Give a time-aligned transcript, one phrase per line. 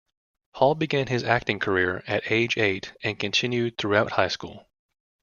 [0.55, 4.67] Hall began his acting career at age eight and continued throughout high school.